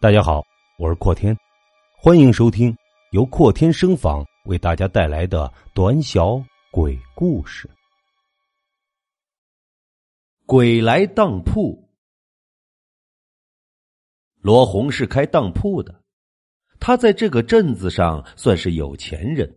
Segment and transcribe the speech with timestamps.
[0.00, 0.44] 大家好，
[0.78, 1.36] 我是阔天，
[1.96, 2.72] 欢迎收听
[3.10, 6.40] 由阔天声访为大家带来的短小
[6.70, 7.68] 鬼故事。
[10.46, 11.90] 鬼来当铺，
[14.40, 16.00] 罗红是开当铺的，
[16.78, 19.52] 他在这个镇子上算是有钱人。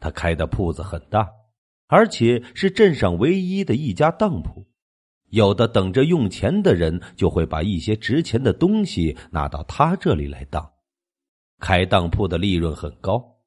[0.00, 1.30] 他开的铺子很大，
[1.86, 4.66] 而且是镇上唯一的一家当铺。
[5.32, 10.70] 有的等着用钱的人，就会把一些值钱的东西拿到他这里来当。
[11.58, 13.38] 开当铺的利润很高，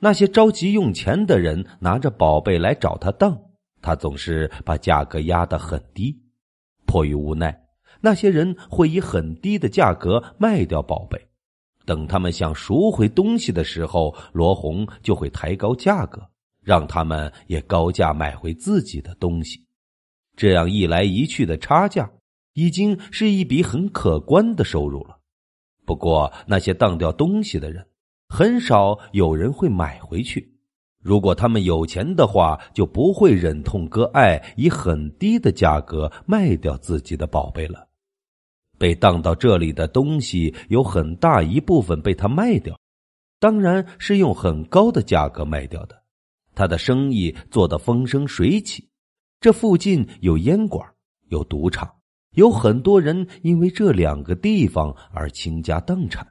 [0.00, 3.38] 那些着急用钱的人拿着宝贝来找他当，
[3.82, 6.18] 他总是把价格压得很低。
[6.86, 7.66] 迫于无奈，
[8.00, 11.20] 那些人会以很低的价格卖掉宝贝。
[11.84, 16.26] 等他们想赎回东西的时候，罗红就会抬高价格，
[16.62, 19.65] 让他们也高价买回自己的东西。
[20.36, 22.10] 这样一来一去的差价，
[22.52, 25.16] 已经是一笔很可观的收入了。
[25.84, 27.86] 不过，那些当掉东西的人，
[28.28, 30.52] 很少有人会买回去。
[31.02, 37.86] 如果他们有钱的话，就不会忍痛割爱，以很低的价格卖掉自己的宝贝了。
[38.76, 42.76] 被当到这里的东西，有很大一部分被他卖掉，
[43.38, 46.02] 当然是用很高的价格卖掉的。
[46.54, 48.88] 他的生意做得风生水起。
[49.40, 50.84] 这附近有烟馆，
[51.28, 51.88] 有赌场，
[52.32, 56.26] 有很多人因为这两个地方而倾家荡产。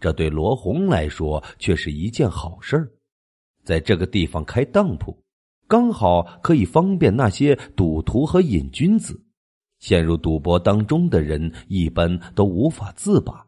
[0.00, 2.98] 这对罗红来说却是一件好事
[3.64, 5.18] 在这个地方开当铺，
[5.66, 9.24] 刚好可以方便那些赌徒和瘾君子。
[9.80, 13.46] 陷入赌博当中的人一般都无法自拔。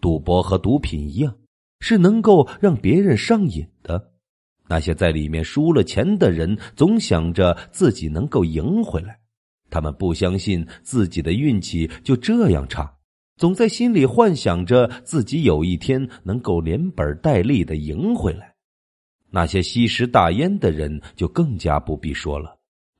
[0.00, 1.36] 赌博和毒品一样，
[1.80, 4.13] 是能够让别人上瘾的。
[4.68, 9.18] 那些在里面输了钱的人，总想着自己能够赢回来，
[9.70, 12.90] 他们不相信自己的运气就这样差，
[13.36, 18.54] 总在心里幻想着自己有一天能够连本带利的赢回来。
[19.30, 22.56] 那些吸食大烟的人就更加不必说了，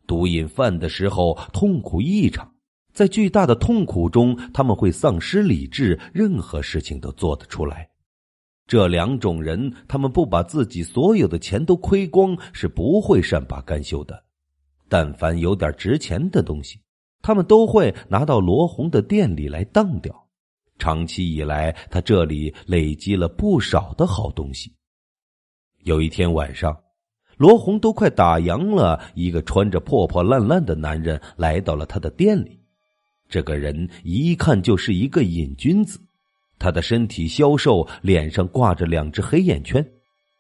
[0.07, 2.53] 毒瘾犯的时候痛苦异常，
[2.93, 7.89] 在巨大的痛苦中，他们会丧失理智，任何事情都做得出来。
[8.67, 14.25] 这两种人，他们不把自己所有的钱都亏光，是不会善罢甘休的。
[14.89, 16.81] 但凡有点值钱的东西，
[17.21, 20.15] 他们都会拿到罗红的店里来当掉。
[20.79, 24.73] 长期以来，他这里累积了不少的好东西。
[25.83, 26.77] 有一天晚上，
[27.37, 32.61] 罗红都快打烊了，一个穿着破破烂烂的男人来到了他的店里。
[33.29, 36.01] 这个人一看就是一个瘾君子。
[36.65, 39.87] 他的身体消瘦，脸上挂着两只黑眼圈，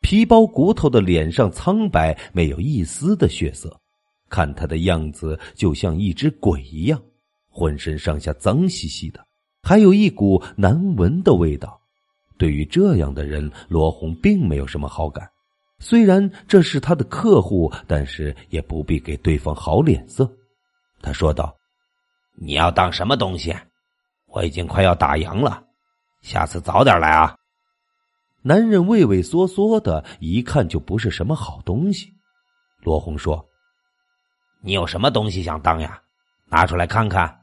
[0.00, 3.78] 皮包骨头的脸上苍白，没有一丝的血色。
[4.30, 6.98] 看他的样子，就像一只鬼一样，
[7.50, 9.22] 浑身上下脏兮兮的，
[9.62, 11.78] 还有一股难闻的味道。
[12.38, 15.28] 对于这样的人，罗红并没有什么好感。
[15.78, 20.26] 虽然这是他的客户，但是也不必给对方好脸色。
[21.02, 21.54] 他说道
[22.34, 23.54] ：“你要当什么东西？
[24.28, 25.62] 我已经快要打烊了。”
[26.24, 27.36] 下次早点来啊！
[28.40, 32.14] 男人畏畏缩缩的，一看就不是什么好东西。
[32.80, 33.46] 罗红说
[34.64, 36.00] ：“你有什么东西想当呀？
[36.48, 37.42] 拿出来看看。”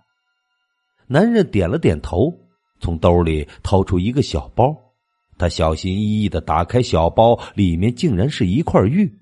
[1.06, 2.34] 男人点了点头，
[2.80, 4.75] 从兜里掏出一个小包。
[5.38, 9.16] 他小心翼翼的打开小包，里面竟然是一块玉。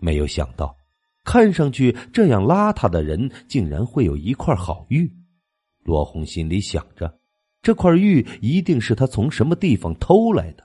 [0.00, 0.74] 没有想到，
[1.22, 5.08] 看上去这样邋遢的人，竟然会有一块好玉。
[5.84, 7.19] 罗红心里想着。
[7.62, 10.64] 这块玉一定是他从什么地方偷来的。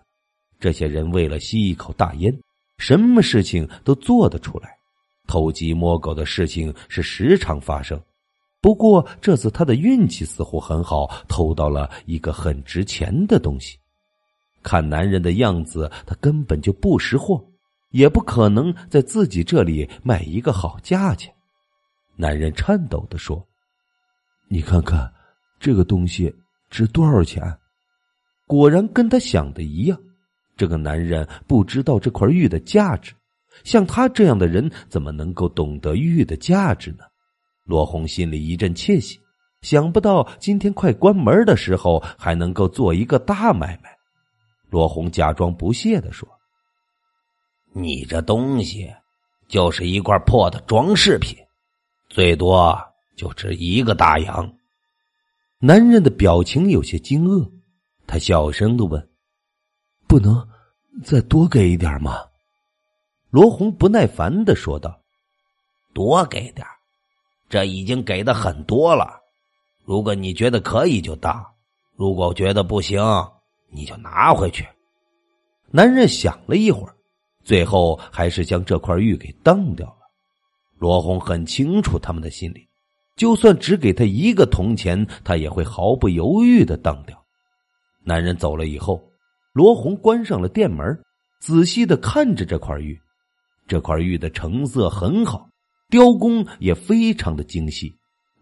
[0.60, 2.34] 这些人为了吸一口大烟，
[2.78, 4.70] 什么事情都做得出来。
[5.28, 8.02] 偷鸡摸狗的事情是时常发生。
[8.62, 13.78] 不过这次他的运气似乎很好，偷到了一个很值钱的东西。
[14.64, 17.44] 看男人的样子，他根本就不识货，
[17.92, 21.34] 也不可能在自己这里卖一个好价钱。
[22.16, 23.46] 男人颤抖的说
[24.48, 25.14] ：“你看看
[25.60, 26.34] 这个东西。”
[26.76, 27.42] 值多少钱？
[28.46, 29.98] 果然跟他想的一样，
[30.58, 33.14] 这个男人不知道这块玉的价值。
[33.64, 37.06] 像他这样的人，怎么能够懂得玉的价值呢？
[37.64, 39.18] 罗红心里一阵窃喜，
[39.62, 43.90] 想不到今天快关门的时候，还能够做一个大买卖。
[44.70, 46.28] 罗红假装不屑的说
[47.72, 48.94] ：“你这东西
[49.48, 51.38] 就是一块破的装饰品，
[52.10, 52.78] 最多
[53.16, 54.54] 就值一个大洋。”
[55.68, 57.52] 男人的表情有些惊愕，
[58.06, 59.10] 他小声的问
[60.08, 60.48] ：“不能
[61.04, 62.20] 再多给一点吗？”
[63.32, 65.02] 罗红不耐烦的说道
[65.92, 66.68] ：“多给点
[67.50, 69.20] 这已经给的很多了。
[69.86, 71.44] 如果你觉得可以就当，
[71.96, 73.02] 如果觉得不行，
[73.72, 74.68] 你就拿回去。
[75.72, 76.96] 男人想了一会儿，
[77.44, 79.98] 最后还是将这块玉给当掉了。
[80.78, 82.70] 罗红很清楚他们的心理，
[83.16, 87.18] 就算只给他一个铜钱，他也会毫不犹豫的当掉。
[88.04, 89.02] 男人走了以后，
[89.54, 90.86] 罗红关上了店门，
[91.40, 93.00] 仔细的看着这块玉。
[93.68, 95.48] 这块玉的成色很好，
[95.90, 97.92] 雕工也非常的精细。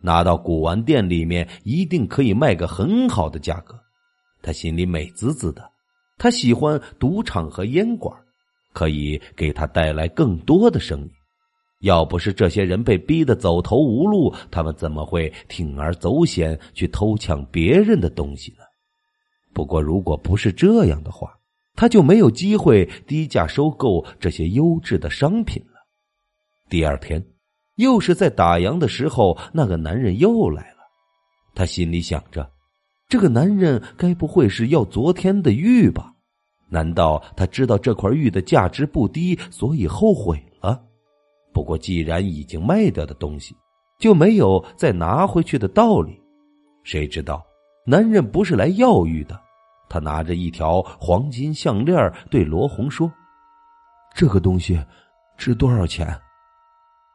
[0.02, 3.80] 拿到古玩店里面，一定可以卖个很好的价格。
[4.42, 5.72] 他心里美滋滋的。
[6.18, 8.14] 他喜欢赌场和烟馆，
[8.74, 11.12] 可以给他带来更多的生意。
[11.84, 18.64] 要不是这些人被逼得走投无路，他们怎么会铤而走险去偷抢别人的东西呢？
[19.54, 21.38] 不过，如果不是这样的话，
[21.76, 25.86] 他就没有机会低价收购这些优质的商品了。
[26.70, 27.24] 第二天。
[27.78, 30.78] 又是在打烊的时候，那个男人又来了。
[31.56, 32.48] 他心里想着，
[33.10, 36.14] 这个男人该不会是要昨天的玉吧？
[36.70, 40.40] 难道他知道这块玉的价值不低，所以后悔？
[41.54, 43.56] 不过既然已经卖掉的东西，
[44.00, 46.20] 就没有再拿回去的道理。
[46.84, 47.46] 谁知道，
[47.86, 49.40] 男人不是来要玉的。
[49.88, 53.12] 他拿着一条黄金项链，对罗红说
[54.16, 54.84] ：“这个东西
[55.38, 56.20] 值多少钱？”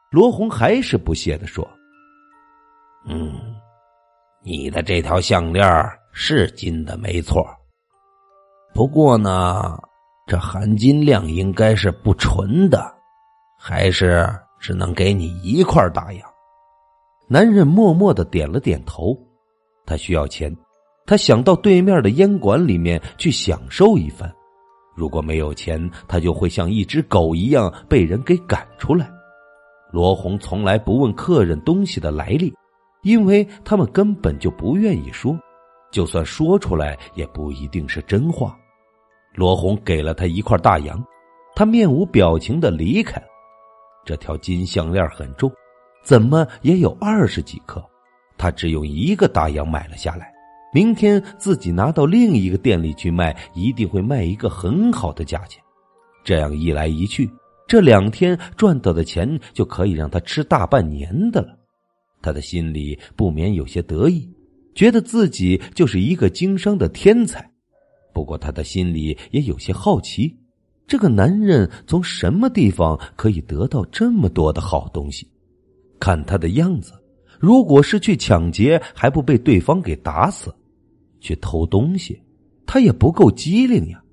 [0.09, 1.67] 罗红还是不屑的说
[3.05, 3.33] ：“嗯，
[4.41, 5.67] 你的这条项链
[6.13, 7.45] 是金的没错，
[8.73, 9.77] 不过呢，
[10.25, 12.91] 这含金量应该是不纯的，
[13.61, 14.25] 还是
[14.59, 16.23] 只能给你一块大洋。”
[17.27, 19.15] 男人默默的点了点头。
[19.85, 20.55] 他需要钱，
[21.05, 24.31] 他想到对面的烟馆里面去享受一番。
[24.95, 29.09] 如果没有钱，他就会像一只狗一样被人给赶出来。
[29.91, 32.53] 罗红从来不问客人东西的来历，
[33.01, 35.37] 因为他们根本就不愿意说，
[35.91, 38.55] 就算说出来也不一定是真话。
[39.33, 41.03] 罗红给了他一块大洋，
[41.55, 43.19] 他面无表情的离开。
[44.09, 45.51] 这条金项链很重，
[46.03, 47.79] 怎么也有二十几克，
[48.39, 50.33] 他只用一个大洋买了下来。
[50.73, 55.61] 明天自己拿到另一个店里去卖，一定会卖一个很好的价钱。
[56.23, 57.29] 这样一来一去。
[57.67, 61.55] 这两天赚到的钱就可以让他吃大半年的了，
[62.19, 64.27] 他的心里不免有些得意，
[64.73, 67.47] 觉得自己就是一个经商的天才。
[68.11, 70.35] 不过他的心里也有些好奇，
[70.89, 75.29] 这个男人从什么地方可以得到这么多的好东西？
[75.99, 76.93] 看他的样子，
[77.39, 80.51] 如果是去抢劫还不被对方给打死，
[81.19, 82.19] 去偷东西，
[82.65, 84.03] 他也不够机灵呀。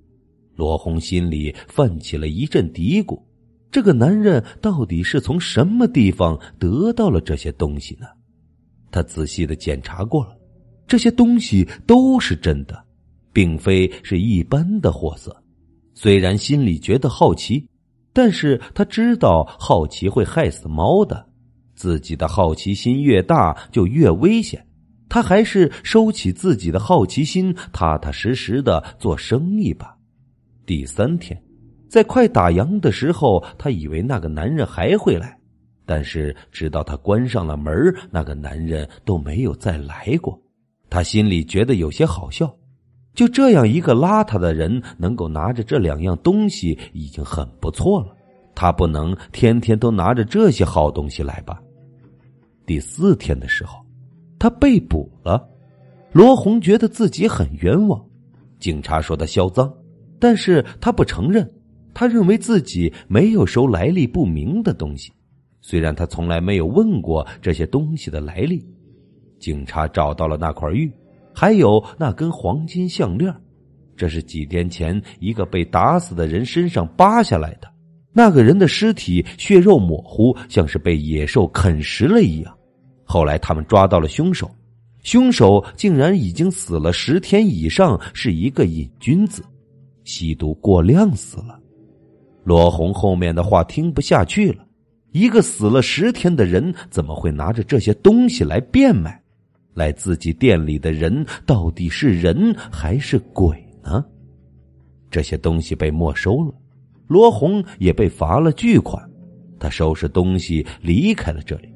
[0.55, 3.19] 罗红心里泛起了一阵嘀咕。
[3.71, 8.07] 这个男人到底是从什么地方得到了这些东西呢？
[8.91, 10.37] 他仔细的检查过了，
[10.87, 12.85] 这些东西都是真的，
[13.33, 15.35] 并非是一般的货色。
[15.99, 17.67] 虽然心里觉得好奇，
[18.13, 21.27] 但是他知道好奇会害死猫的。
[21.75, 24.65] 自己的好奇心越大，就越危险。
[25.09, 29.97] 他还是收起自己的好奇心，踏踏实实的做生意吧。
[30.67, 31.43] 第三天。
[31.89, 35.39] 在快打烊的时候，他以为那个男人还会来，
[35.87, 37.73] 但是直到他关上了门，
[38.11, 40.39] 那个男人都没有再来过。
[40.91, 42.55] 他心里觉得有些好笑，
[43.17, 48.15] 就这样一个邋遢的人能够拿着这两样东西已经很不错了。
[48.55, 51.61] 他不能天天都拿着这些好东西来吧？
[52.65, 53.79] 第四天的时候，
[54.39, 55.49] 他被捕了。
[56.13, 58.03] 罗红觉得自己很冤枉，
[58.59, 59.71] 警察说他销赃，
[60.19, 61.51] 但是他不承认。
[61.93, 65.11] 他认为自己没有收来历不明的东西，
[65.63, 68.63] 虽然他从来没有问过这些东西的来历。
[69.39, 70.91] 警察找到了那块玉，
[71.39, 73.31] 还有那根黄金项链，
[73.95, 77.71] 这是几天前一个被打死的人身上扒下来的。
[78.11, 82.57] 那个人的尸体血肉模糊，像是被野兽啃食了一样。
[83.05, 84.51] 后来他们抓到了凶手，
[85.03, 89.45] 凶手竟然已经死了十天以上，是一个瘾君子，
[90.05, 91.61] 吸毒过量死了。
[92.45, 94.65] 罗红后面的话听不下去了。
[95.13, 99.23] 一个死了十天的人，怎么会拿着这些东西来变卖？
[99.77, 104.03] 来自己店里的人到底是人还是鬼呢？
[105.11, 106.55] 这些东西被没收了，
[107.07, 109.01] 罗红也被罚了巨款。
[109.61, 111.73] 他收拾东西离开了这里。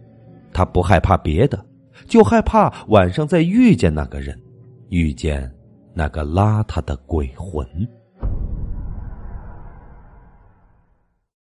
[0.53, 1.63] 他不害怕别的，
[2.07, 4.37] 就害怕晚上再遇见那个人，
[4.89, 5.49] 遇见
[5.95, 7.67] 那个邋遢的鬼魂。